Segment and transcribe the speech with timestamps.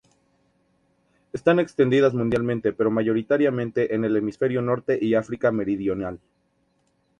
[1.31, 6.19] Están extendidas mundialmente pero mayoritariamente en el hemisferio norte y África meridional.